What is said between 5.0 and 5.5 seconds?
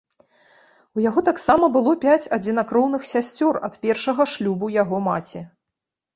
маці.